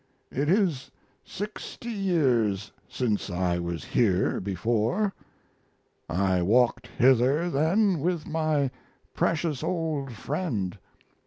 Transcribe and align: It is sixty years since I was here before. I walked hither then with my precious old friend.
It 0.31 0.49
is 0.49 0.89
sixty 1.23 1.91
years 1.91 2.71
since 2.89 3.29
I 3.29 3.59
was 3.59 3.85
here 3.85 4.39
before. 4.39 5.13
I 6.09 6.41
walked 6.41 6.87
hither 6.87 7.51
then 7.51 7.99
with 7.99 8.25
my 8.25 8.71
precious 9.13 9.61
old 9.63 10.13
friend. 10.13 10.79